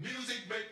[0.00, 0.63] Music makes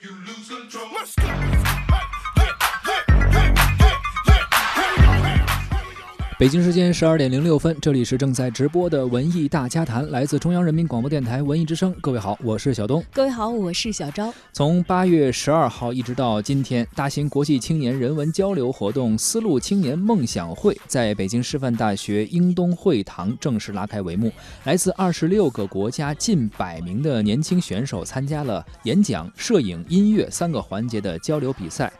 [6.42, 11.94] 北京时间十二点零六分，这里是正在直播的文艺大家谈，来自中央人民广播电台文艺之声。
[12.00, 13.00] 各位好，我是小东。
[13.12, 14.34] 各位好，我是小昭。
[14.52, 24.32] 从八月十二号一直到今天，大型国际青年人文交流活动“丝路青年梦想会”在北京师范大学英东会堂正式拉开帷幕。
[24.64, 31.92] 来自二十六个国家近百名的年轻选手参加了演讲、摄影、音乐三个环节的交流比赛。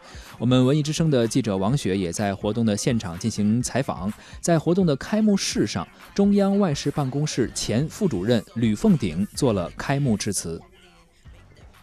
[0.43, 4.13] 我们文艺之声的记者王雪也在活动的现场进行采访。
[4.41, 10.61] 在活动的开幕式上，中央外事办公室前副主任吕凤鼎做了开幕致辞。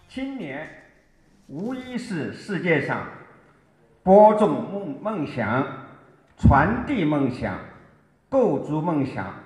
[0.10, 0.68] 青年
[1.48, 3.08] 无疑是世界上
[4.04, 5.66] 播种梦梦想、
[6.38, 7.58] 传递梦想、
[8.28, 9.42] 构筑梦想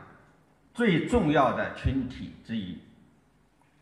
[0.73, 2.80] 最重要的群体之一。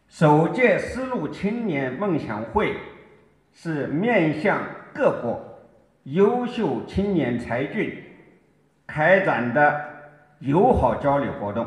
[0.09, 2.75] 首届丝路青年梦想会
[3.53, 4.61] 是面向
[4.93, 5.39] 各国
[6.03, 8.03] 优秀青年才俊。
[8.87, 9.85] 开展的
[10.39, 11.65] 友好交流活动，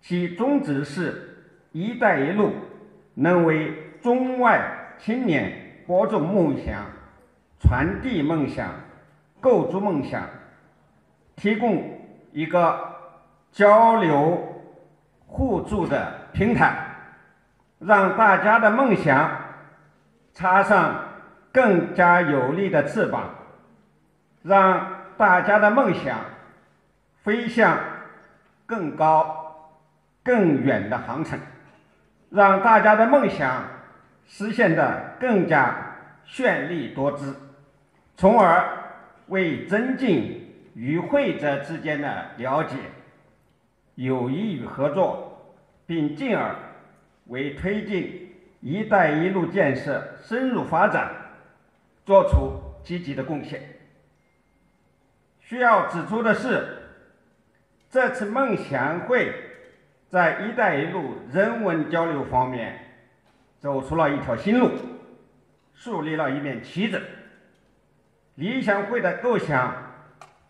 [0.00, 1.36] 其宗旨是
[1.70, 2.50] “一带一路”
[3.14, 4.60] 能为中外
[4.98, 5.52] 青年
[5.86, 6.84] 播种梦想、
[7.60, 8.74] 传递梦想、
[9.40, 10.28] 构筑梦想
[11.36, 11.96] 提供
[12.32, 12.76] 一个
[13.52, 14.36] 交流
[15.26, 16.76] 互助的平台，
[17.78, 19.30] 让大家的梦想
[20.34, 21.04] 插上
[21.56, 23.30] 更加有力的翅膀，
[24.42, 24.92] 让。
[25.18, 26.18] 大家的梦想
[27.24, 27.78] 飞向
[28.66, 29.72] 更高、
[30.22, 31.40] 更远的航程，
[32.28, 33.64] 让大家的梦想
[34.26, 35.74] 实现的更加
[36.28, 37.34] 绚丽多姿，
[38.14, 38.62] 从而
[39.28, 42.76] 为增进与会者之间的了解、
[43.94, 45.54] 友谊与合作，
[45.86, 46.54] 并进而
[47.28, 51.10] 为推进“一带一路”建设深入发展
[52.06, 53.60] 做出积极的贡献。
[55.40, 56.78] 需要指出的是，
[57.90, 59.34] 这次梦想会
[60.08, 62.78] 在“一带一路”人文交流方面
[63.58, 64.70] 走出了一条新路，
[65.74, 67.02] 树立了一面旗帜。
[68.36, 69.74] 理想会的构想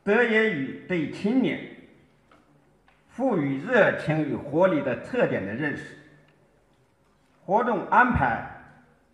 [0.04, 1.60] 得益于对青年
[3.08, 5.96] 赋予热情与活力的特点的认识。
[7.44, 8.44] 活动安排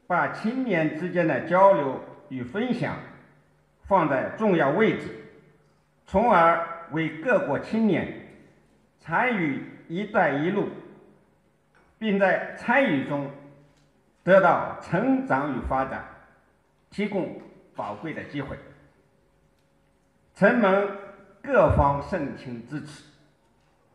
[0.06, 2.00] 把青年之间的交流
[2.32, 2.96] 与分享
[3.82, 5.06] 放在重要位置。
[6.06, 8.26] 从而为各国青年
[8.98, 10.68] 参与“一带一路”，
[11.98, 13.30] 并在参与中
[14.24, 16.04] 得到成长与发展，
[16.90, 17.40] 提供
[17.76, 18.56] 宝贵的机会。
[20.34, 20.88] 承蒙
[21.42, 23.04] 各方盛情支持，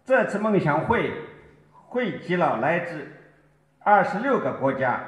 [0.06, 1.12] 这次梦想会
[1.72, 3.08] 汇集了来自
[3.80, 5.04] 二十六个国家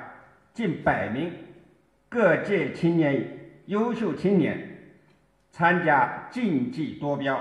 [0.53, 1.31] 近百名
[2.09, 4.67] 各界青年、优秀青年。
[5.51, 7.37] 参加竞技夺标，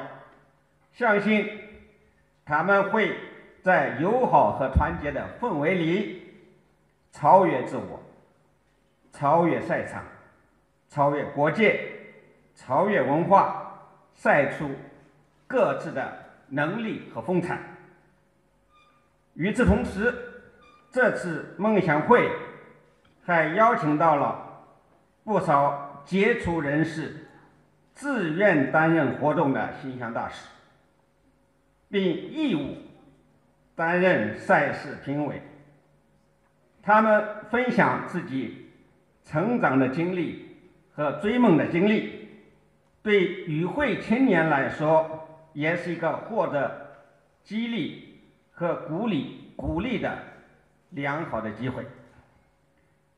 [0.93, 1.47] 相信
[2.45, 3.15] 他们会
[3.62, 6.23] 在友好和团结的氛围里
[7.12, 8.03] 超越自我，
[9.12, 10.03] 超越赛场，
[10.89, 11.79] 超越国界，
[12.56, 13.79] 超越文化，
[14.15, 14.69] 赛出
[15.47, 16.11] 各自的
[16.49, 17.61] 能力和风采。
[19.35, 20.12] 与此同时，
[20.91, 22.29] 这次梦想会
[23.23, 24.47] 还邀请到了
[25.28, 27.27] 不少杰出人士。
[27.93, 30.49] 自愿担任活动的形象大使，
[31.91, 32.00] 并
[32.31, 32.77] 义务
[33.75, 35.43] 担任赛事评委。
[36.81, 38.71] 他们分享自己
[39.25, 40.47] 成长的经历
[40.94, 42.28] 和追梦的经历，
[43.03, 47.03] 对与会青年来说也是一个获得
[47.43, 48.21] 激励
[48.53, 50.17] 和鼓励鼓励的
[50.91, 51.84] 良好的机会。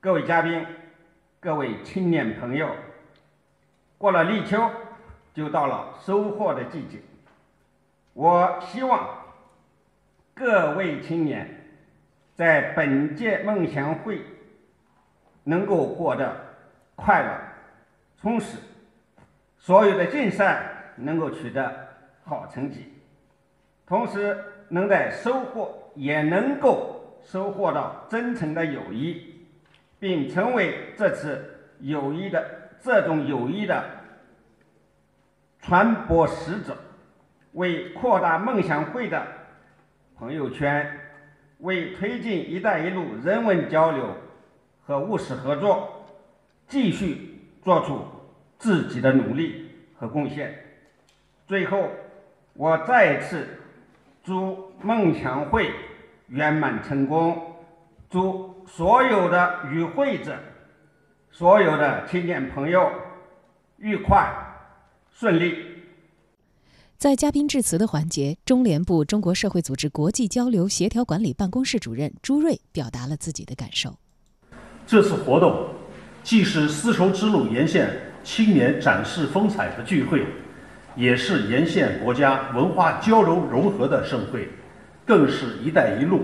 [0.01, 0.65] 各位嘉宾，
[1.43, 2.69] 各位青年朋友。
[3.97, 4.71] 过了立秋，
[5.33, 6.99] 就到了收获的季节。
[8.13, 9.09] 我希望
[10.35, 11.49] 各位青年
[12.35, 14.21] 在本届梦想会
[15.45, 16.31] 能够过得
[16.95, 17.41] 快乐、
[18.21, 18.59] 充实，
[19.57, 21.89] 所有的竞赛能够取得
[22.23, 22.93] 好成绩，
[23.87, 24.37] 同时
[24.69, 29.30] 能在收获也能够收获到真诚的友谊，
[30.01, 32.59] 并成为这次友谊的。
[32.83, 33.85] 这种友谊的
[35.61, 36.75] 传播使者，
[37.53, 39.23] 为扩大梦想会的
[40.17, 40.99] 朋友圈，
[41.59, 44.17] 为推进“一带一路”人文交流
[44.87, 46.07] 和务实合作，
[46.67, 48.03] 继续做出
[48.57, 50.59] 自己的努力和贡献。
[51.47, 51.91] 最后，
[52.55, 53.47] 我再次
[54.25, 55.71] 祝梦想会
[56.29, 57.57] 圆满成功，
[58.09, 60.37] 祝所有的与会者、
[61.33, 62.89] 所有的青年朋友
[63.79, 64.33] 愉快
[65.13, 65.57] 顺利。
[66.97, 73.99] 在嘉宾致辞的环节，中联部中国社会组织国际交流协调管理办公室主任朱瑞表达了自己的感受。
[74.87, 75.69] 这次活动
[76.23, 77.91] 既是丝绸之路沿线
[78.23, 80.25] 青年展示风采的聚会，
[80.95, 84.49] 也是沿线国家文化交流融合的盛会，
[85.05, 86.23] 更是一带一路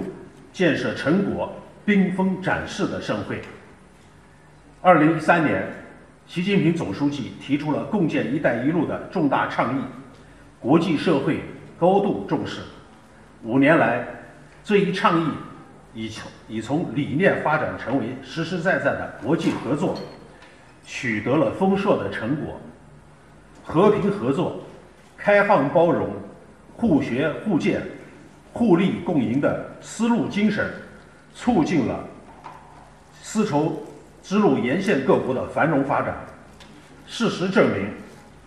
[0.52, 1.52] 建设成果
[1.86, 3.40] 冰封展示的盛会。
[4.82, 5.64] 二零一三年，
[6.26, 9.82] 习近平总书记提出了共建“一带一路”的重大倡议。
[10.58, 11.42] 国际社会
[11.78, 12.60] 高度重视，
[13.44, 14.04] 五年来，
[14.64, 15.28] 这一倡议
[15.94, 19.96] 已从已从理念发展成为实实在在的国际合作，
[20.84, 22.60] 取得了丰硕的成果。
[23.62, 24.60] 和平合作、
[25.16, 26.10] 开放包容、
[26.74, 27.80] 互学互鉴、
[28.52, 30.68] 互利共赢的丝路精神，
[31.36, 32.02] 促进了
[33.22, 33.84] 丝绸
[34.22, 36.16] 之路沿线各国的繁荣发展。
[37.06, 37.86] 事实证明，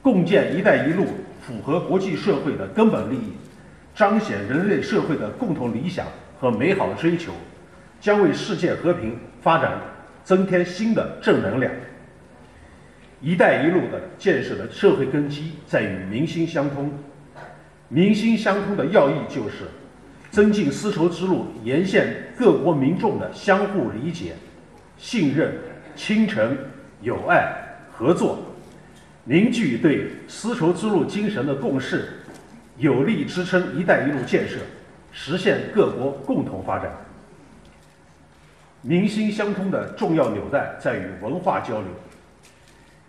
[0.02, 1.06] 共建“一带一路”。
[1.42, 3.34] 符合国际社会的根本利益，
[3.96, 6.06] 彰显人类社会的共同理想
[6.40, 7.32] 和美好追求，
[8.00, 9.80] 将为世界和平发展
[10.24, 11.72] 增添新的正能量。
[13.20, 16.94] “一带一路”的建设的社会根基在于民心相通，
[17.88, 19.66] 民心相通的要义就是
[20.32, 24.36] 增进丝绸之路沿线各国民众的相互理解、
[24.98, 25.54] 信任、
[25.96, 26.58] 亲诚、
[27.02, 27.52] 友爱、
[27.92, 28.40] 合作。
[29.26, 32.14] 凝聚对丝绸之路精神的共识，
[32.78, 34.58] 有力支撑“一带一路”建设，
[35.12, 36.92] 实现各国共同发展。
[38.82, 41.88] 民心相通的重要纽带在于文化交流。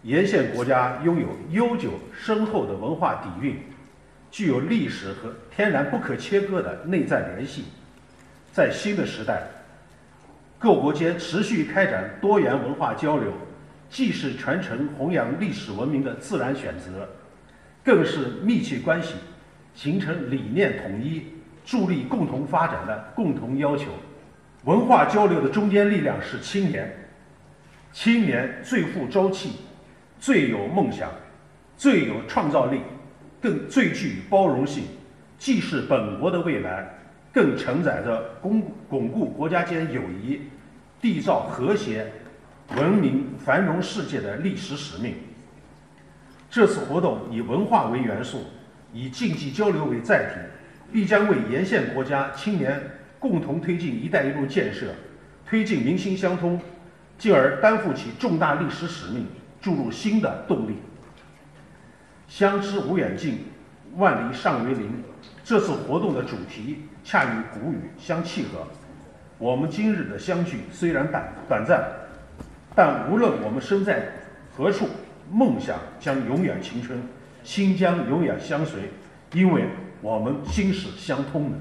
[0.02, 3.56] 沿线国家拥有悠久深厚的文化底蕴，
[4.30, 7.64] 具有历史和天然不可切割的内在联系。
[8.52, 9.42] 在新的时代，
[10.58, 13.32] 各国间持续开展多元文化交流。
[13.88, 17.08] 既是传承弘扬历史文明的自然选择，
[17.82, 19.14] 更是密切关系、
[19.74, 21.26] 形成理念统一、
[21.64, 23.86] 助力共同发展的共同要求。
[24.62, 26.88] 文化交流的中坚力量是青年，
[27.92, 29.54] 青年最富朝气，
[30.20, 31.10] 最有梦想，
[31.76, 32.80] 最有创造力，
[33.40, 34.84] 更最具包容性，
[35.38, 36.88] 既是本国的未来，
[37.32, 40.40] 更承载着巩巩固国家间友谊、
[41.00, 42.06] 缔造和谐。
[42.76, 45.14] 文明繁荣世界的历史使命。
[46.48, 48.44] 这次活动以文化为元素，
[48.92, 50.40] 以竞技交流为载体，
[50.92, 52.80] 必将为沿线国家青年
[53.18, 54.86] 共同推进“一带一路”建设，
[55.44, 56.60] 推进民心相通，
[57.18, 59.26] 进而担负起重大历史使命，
[59.60, 60.76] 注入新的动力。
[62.30, 63.40] 相知无远近，
[63.96, 65.02] 万里尚为邻。
[65.42, 68.64] 这次活动的主题恰与古语相契合。
[69.36, 71.84] 我们今日的相聚虽然短短暂。
[72.72, 74.06] 但无论我们身在
[74.56, 74.86] 何处，
[75.28, 77.02] 梦想将永远青春，
[77.42, 78.82] 心将永远相随，
[79.32, 79.64] 因为
[80.00, 81.58] 我们心是相通的。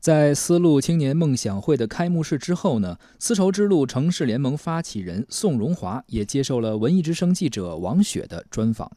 [0.00, 8.90] 在丝路青年梦想会的开幕式之后呢，丝绸之路城市联盟发起人宋荣华也接受了文艺之声记者王雪的专访。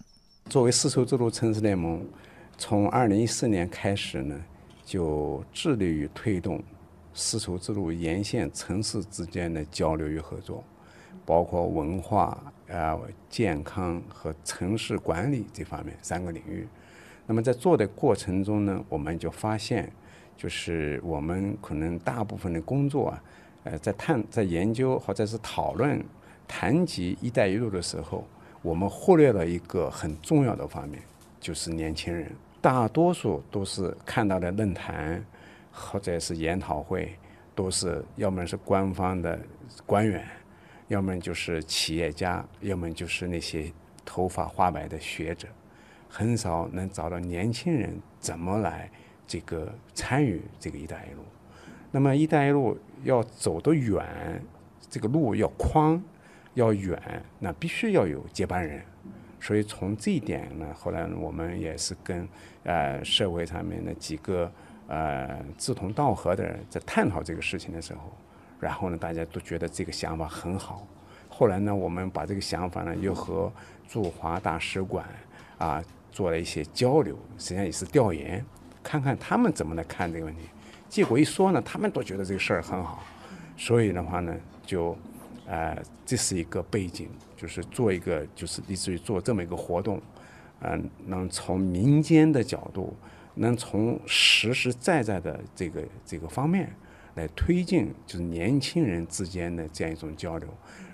[0.50, 2.02] 作为丝绸之路城市联盟，
[2.58, 4.42] 从二零一四年开始呢，
[4.86, 6.64] 就致力于推动。
[7.14, 10.64] 丝绸之路沿线城市之间的交流与合作，
[11.26, 12.98] 包括文化、啊
[13.30, 16.66] 健康和城市管理这方面三个领域。
[17.28, 19.92] 那么在做的过程中呢，我们就发现，
[20.36, 23.24] 就是我们可能大部分的工作啊，
[23.64, 26.04] 呃，在探、在研究或者是讨论、
[26.48, 28.28] 谈及“一带一路”的时候，
[28.62, 31.02] 我们忽略了一个很重要的方面，
[31.40, 32.32] 就是年轻人。
[32.62, 35.24] 大多数都是看到的论坛。
[35.76, 37.18] 或者是研讨会，
[37.56, 39.40] 都是要么是官方的
[39.88, 40.24] 官员，
[40.88, 43.74] 要么就是企业家，要么就是那些
[44.06, 45.48] 头发花白的学者，
[46.08, 48.88] 很少能找到年轻人怎么来
[49.28, 51.24] 这个参与这个“一带一路”。
[51.92, 54.42] 那么“一带一路”要走得远，
[54.90, 56.02] 这个路要宽，
[56.54, 57.00] 要远，
[57.40, 58.84] 那必须要有接班人。
[59.40, 62.28] 所以从这一点呢，后来我们也是跟
[62.64, 64.52] 呃社会上面的几个。
[64.86, 68.12] 呃，志同道合的人在探讨这个事情的时候，
[68.60, 70.86] 然后呢，大家都觉得这个想法很好。
[71.30, 73.52] 后来呢，我们把这个想法呢，又和
[73.88, 75.06] 驻华大使馆
[75.58, 78.46] 啊做了一些交流，实际上也是调研，
[78.84, 80.42] 看看他们怎么来看这个问题。
[80.90, 83.04] 结果一说呢，他们都觉得这个事儿很好。
[83.58, 84.36] 所以的话呢，
[84.66, 84.96] 就
[85.48, 85.76] 呃，
[86.06, 90.02] 这是一个背景，就是做一个，就是以至于做这么一个活动，
[90.60, 92.96] 嗯，能从民间的角度。
[93.36, 96.72] 能从实实在在的这个这个方面
[97.16, 100.48] 来推进就是年轻人之间的这样一种交流，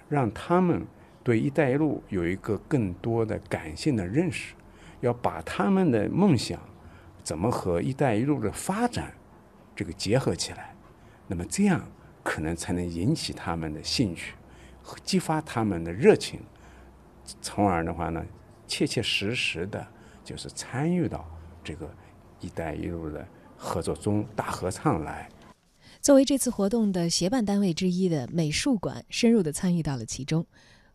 [0.07, 0.87] 让他们
[1.21, 4.53] 对“一带一路”有一个更多的感性的认识，
[5.01, 6.57] 要把他们的梦想
[7.23, 9.13] 怎么和“一带一路”的发展
[9.75, 10.75] 这个结合起来，
[11.27, 11.87] 那么这样
[12.23, 14.33] 可能才能引起他们的兴趣，
[15.03, 16.39] 激发他们的热情，
[17.41, 18.25] 从而的话呢，
[18.67, 19.85] 切切实实的
[20.23, 21.25] 就是参与到
[21.63, 21.89] 这个
[22.41, 25.29] “一带一路”的合作中，大合唱来。
[26.01, 30.45] 作为这次活动的协办单位之一的美术馆，深入的参与到了其中。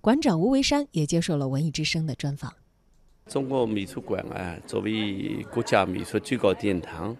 [0.00, 2.54] 馆长吴维山也接受了文艺之声的专访。
[3.26, 7.16] 中国美术馆啊，作为国家美术最高殿堂，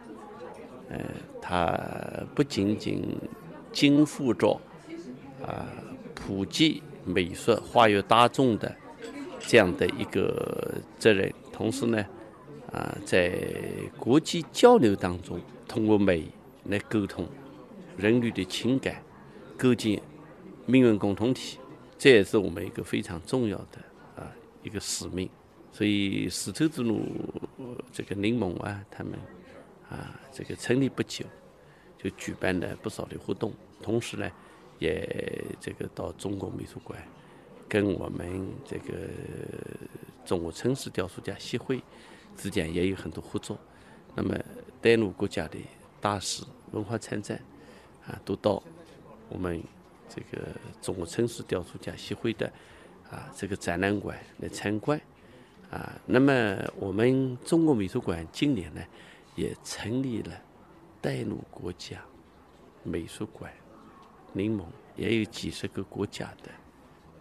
[0.90, 1.00] 呃，
[1.40, 1.80] 它
[2.34, 3.02] 不仅仅
[3.73, 4.61] 肩负着
[5.42, 5.66] 啊
[6.14, 8.75] 普及美术、化育大众的
[9.40, 12.04] 这样的一个责任，同时呢，
[12.70, 13.38] 啊，在
[13.99, 16.28] 国际交流当中，通过美
[16.64, 17.26] 来沟通。
[17.96, 19.00] 人类的情感，
[19.56, 20.02] 构建
[20.66, 21.58] 命运共同体，
[21.96, 23.78] 这也是我们一个非常重要的
[24.16, 24.30] 啊
[24.62, 25.30] 一个使命。
[25.75, 27.02] 所以丝绸之路
[27.93, 29.19] 这个柠檬啊，他们
[29.90, 31.26] 啊这个成立不久，
[31.99, 33.52] 就举办了不少的活动，
[33.83, 34.31] 同时呢，
[34.78, 36.97] 也这个到中国美术馆，
[37.69, 39.11] 跟我们这个
[40.25, 41.83] 中国城市雕塑家协会
[42.37, 43.59] 之间也有很多合作。
[44.14, 44.38] 那么
[44.81, 45.59] 带入国家的
[46.00, 47.40] 大使文化参展。
[48.07, 48.62] 啊，都到
[49.31, 49.62] 我们
[50.11, 50.47] 这个
[50.83, 52.47] 中国城市雕塑家协会的
[53.11, 55.00] 啊这个展览馆来参观
[55.71, 56.00] 啊。
[56.06, 58.80] 那么我们中国美术馆今年呢
[59.35, 60.33] 也成立了
[61.00, 62.02] 带入国家
[62.83, 63.52] 美术馆
[64.33, 64.66] 联盟，
[64.97, 66.50] 也有几十个国家的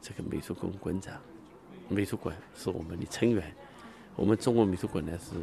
[0.02, 1.20] 这个美术馆馆长。
[1.90, 3.54] 美术馆是我们的成员，
[4.16, 5.36] 我们中国美术馆呢是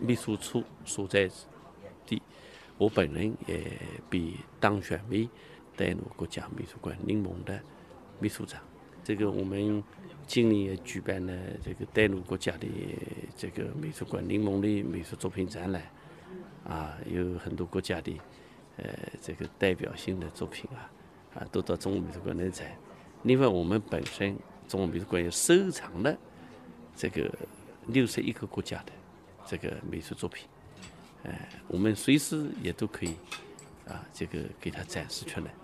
[0.00, 1.28] 秘书处所在
[2.04, 2.20] 地。
[2.78, 3.72] 我本人也
[4.10, 5.26] 被当选为
[5.74, 7.58] 带入国家美术馆联盟的
[8.20, 8.60] 秘书长。
[9.06, 9.80] 这个我们
[10.26, 11.32] 今年也举办了
[11.64, 12.66] 这个带入国家的
[13.36, 15.80] 这个美术馆联盟的美术作品展览，
[16.64, 18.12] 啊，有很多国家的
[18.78, 18.84] 呃
[19.22, 20.90] 这个代表性的作品啊，
[21.36, 22.66] 啊都到中国美术馆来展。
[23.22, 24.36] 另外，我们本身
[24.66, 26.18] 中国美术馆也收藏了
[26.96, 27.32] 这个
[27.86, 28.92] 六十一个国家的
[29.46, 30.48] 这个美术作品。
[31.22, 33.14] 哎，我们随时也都可以
[33.86, 35.54] 啊，这个给它展示出来。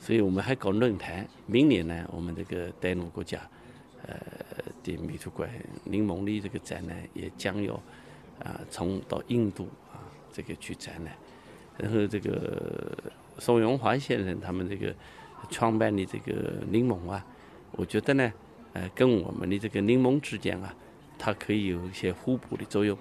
[0.00, 1.28] 所以我们还搞论坛。
[1.46, 3.38] 明年呢，我们这个带入国家
[4.06, 4.16] 呃
[4.82, 5.48] 的美术馆
[5.84, 7.74] 柠檬的这个展览也将要
[8.42, 10.00] 啊，从到印度啊
[10.32, 11.14] 这个去展览。
[11.76, 12.96] 然后这个
[13.38, 14.94] 宋永华先生他们这个
[15.50, 17.24] 创办的这个柠檬啊，
[17.72, 18.32] 我觉得呢，
[18.72, 20.74] 呃，跟我们的这个柠檬之间啊，
[21.18, 22.96] 它可以有一些互补的作用。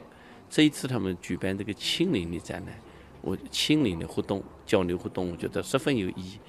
[0.50, 2.74] 这一次他们举办这个清零的展览，
[3.22, 6.40] 我清零的活动、交流活动，我觉得十分有意义。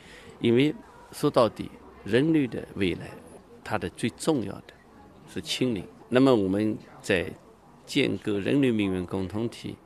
[0.41, 0.75] 因为
[1.13, 1.71] 说到底，
[2.05, 3.11] 人类的未来，
[3.63, 4.75] 它的最重要的
[5.33, 5.87] 是清零。
[6.09, 7.31] 那么我们在
[7.87, 9.77] 建构人类命运共同体、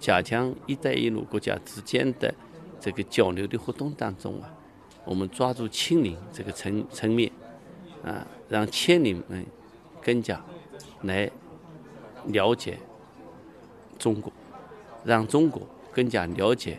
[0.00, 2.32] 加强“一带一路”国家之间的
[2.80, 4.48] 这个交流的活动当中啊，
[5.04, 7.30] 我们抓住清零这个层层面，
[8.04, 9.44] 啊，让千里们
[10.00, 10.42] 更加
[11.02, 11.30] 来
[12.26, 12.78] 了解。
[13.96, 14.32] 中国，
[15.04, 16.78] 让中国更加了解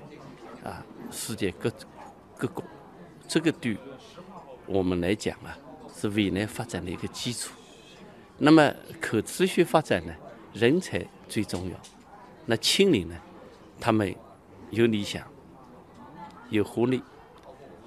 [0.63, 1.71] 啊世界各
[2.37, 2.63] 各国，
[3.27, 3.77] 这个对
[4.65, 5.57] 我们来讲啊
[5.95, 7.51] 是未来发展的一个基础。
[8.37, 10.13] 那么可持续发展呢，
[10.53, 11.75] 人才最重要。
[12.45, 13.15] 那青年呢，
[13.79, 14.13] 他们
[14.71, 15.25] 有理想，
[16.49, 17.01] 有活力，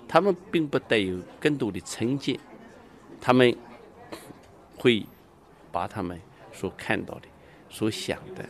[0.09, 2.39] 他们并不带有更多的成见，
[3.21, 3.55] 他们
[4.77, 5.05] 会
[5.71, 6.19] 把他们
[6.53, 7.29] 所看到的、
[7.69, 8.43] 所想的。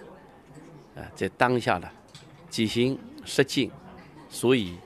[1.00, 1.88] 啊，在当下呢，
[2.48, 3.70] 进行实践，
[4.28, 4.76] 所以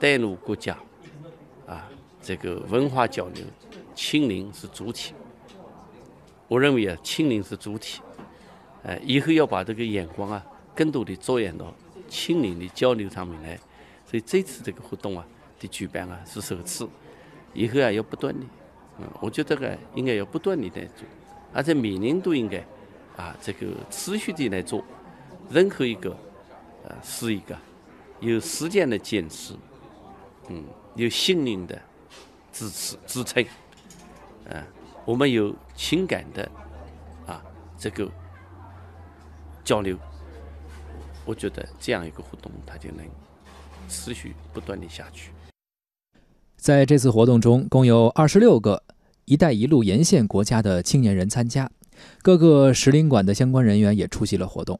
[0.00, 0.76] 带入国家，
[2.22, 3.44] 这个文化交流，
[3.94, 5.12] 亲临是主体。
[6.48, 8.00] 我认为啊，亲临是主体，
[8.82, 11.74] 呃，以后要把这个眼光啊，更多的着眼到
[12.08, 13.58] 亲临的交流上面来。
[14.06, 15.26] 所以这次这个活动啊
[15.58, 16.88] 的举办啊是首次，
[17.54, 18.46] 以后啊要不断的，
[18.98, 21.06] 嗯，我觉得这个应该要不断的来做，
[21.52, 22.58] 而且每年都应该
[23.16, 24.84] 啊这个持续的来做。
[25.50, 26.16] 任何一个，
[26.84, 27.56] 呃，是一个
[28.20, 29.54] 有时间的坚持，
[30.48, 30.62] 嗯，
[30.94, 31.80] 有心灵的
[32.52, 33.44] 支持支撑，
[34.44, 34.62] 嗯，
[35.04, 36.48] 我们有情感的
[37.26, 37.42] 啊
[37.78, 38.08] 这个
[39.64, 39.96] 交流，
[41.24, 43.04] 我觉得这样一个活动，它就能
[43.88, 45.30] 持续不断的下去。
[46.56, 48.84] 在这次活动中，共有二十六个
[49.24, 51.70] “一带一路”沿线国家的青年人参加，
[52.22, 54.78] 各个使领馆的相关人员也出席了活动。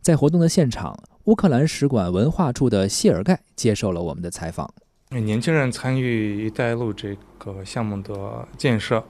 [0.00, 4.74] 在活动的现场，乌克兰使馆文化处的谢尔盖接受了我们的采访。
[5.20, 9.04] 年轻人参与“一带一路”这个项目的建设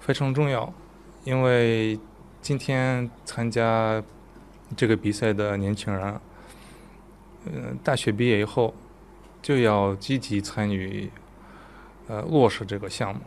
[0.00, 0.70] 非常重要，
[1.24, 1.98] 因为
[2.42, 4.02] 今天参加
[4.76, 6.20] 这个比赛的年轻人，
[7.46, 8.74] 嗯，大学毕业以后
[9.40, 11.10] 就要积极参与，
[12.08, 13.20] 呃，落实这个项目。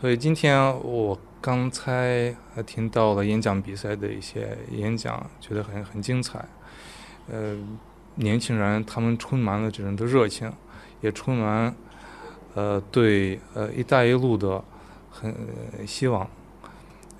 [0.00, 6.42] 所以今天我刚才还听到了演讲比赛的一些演讲，觉得很很精彩。
[7.30, 7.54] 呃，
[8.14, 10.50] 年轻人他们充满了这种的热情。
[11.00, 11.74] 也充满，
[12.54, 14.62] 呃，对呃“一带一路”的
[15.10, 15.34] 很
[15.86, 16.28] 希望，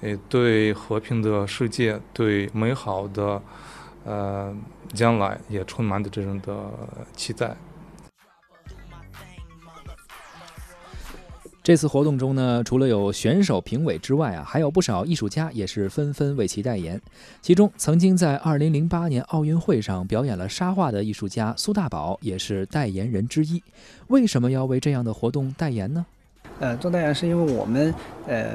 [0.01, 3.41] 也对和平的世界、对美好的
[4.05, 4.55] 呃
[4.95, 6.71] 将来也充满着这种的
[7.15, 7.57] 期待。
[11.69, 16.99] 这次活动中呢，除了有选手、评委之外啊，还有不少艺术家也是纷纷为其代言。
[17.43, 23.63] 其中，曾经在2008年奥运会上表演了沙画的艺术家苏大宝也是代言人之一。
[24.07, 26.07] 为什么要为这样的活动代言呢？
[26.61, 27.95] 呃，做代言是因为我们，
[28.27, 28.51] 呃，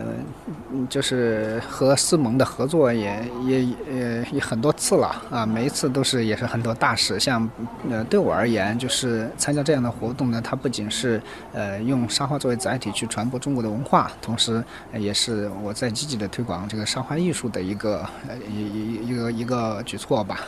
[0.89, 7.19] 就是和思盟的合作也也呃也很多次了啊，每一次都是也是很多大事。
[7.19, 7.49] 像
[7.89, 11.21] 呃对我而言，就是参加这样的活动呢，它不仅是
[11.53, 14.63] 呃用沙画作为载体去传播中国的文化，同时
[14.97, 20.39] 也是我在积极的推广这个沙画艺术的一个呃一一一个一个举措吧。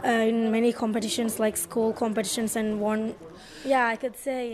[0.05, 3.15] uh, in many competitions like school competitions and won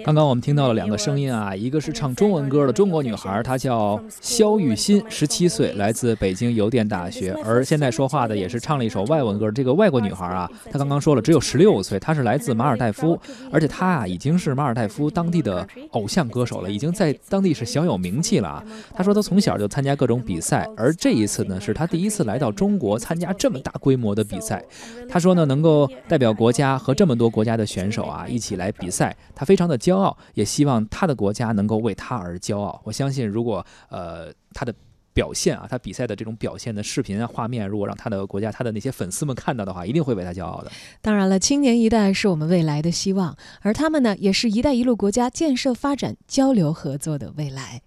[0.03, 7.35] 刚刚我们听到了两个声音啊，一个是唱中文歌的中国女孩，她叫肖雨欣，十七岁，来自北京邮电大学。
[7.43, 13.19] 而现在说话的也是唱了一首外文歌，这个外国女孩啊，她刚刚说了只有十六岁，她是来自马尔代夫，
[13.51, 18.63] 而且她啊已经是马尔代夫当地的偶像歌手了，已经在当地是小有名气了啊。
[18.95, 24.63] 她说她从小就参加各种比赛，而这一次呢是她第一次来到中国参加这么大规模的比赛。
[25.09, 29.17] 她说呢能够代表国家和这么多国家的选手啊一起来比赛。
[29.33, 32.79] 他非常的骄傲，也希望他的国家能够为他而骄傲。
[32.85, 34.73] 我相信，如果呃他的
[35.13, 40.71] 表现啊，他比赛的这种表现的视频啊画面，如果让他的国家他的那些粉丝们看到的话，一定会为他骄傲的。
[41.01, 47.81] 当然了，青年一代是我们未来的希望，而他们呢，也是一带一路国家建设发展交流合作的未来。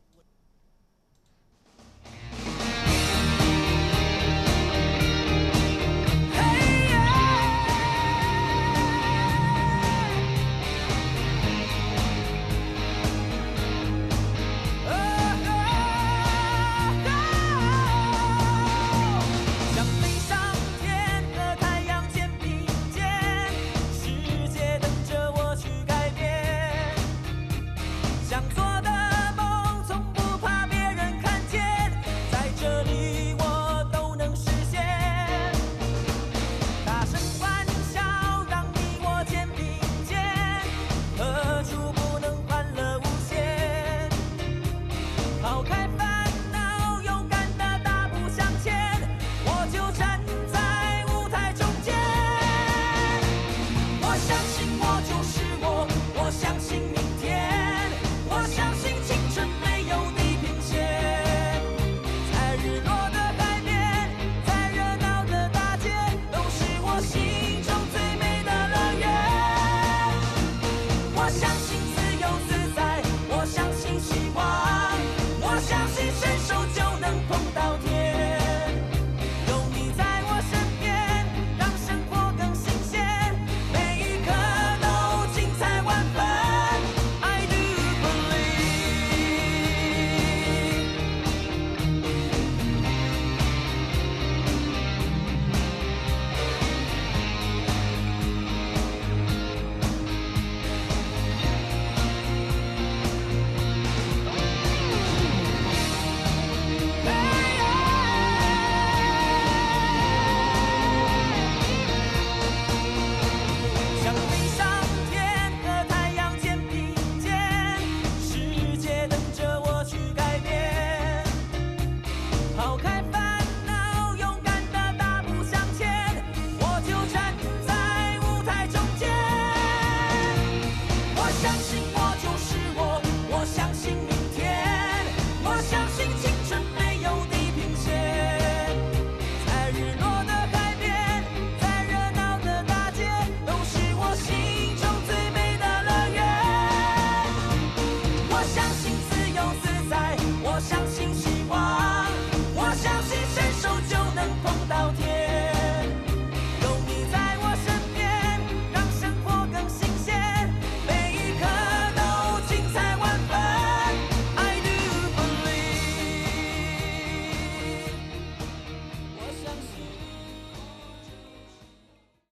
[132.09, 132.56] 我就是